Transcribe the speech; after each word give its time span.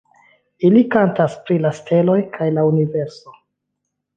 Ili 0.69 0.81
kantas 0.95 1.35
pri 1.49 1.57
la 1.65 1.73
steloj 1.81 2.17
kaj 2.39 2.51
la 2.57 2.65
universo. 2.73 3.37